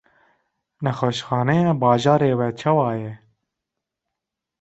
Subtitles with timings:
[0.83, 3.13] Nexweşxaneya bajarê we çawa ye?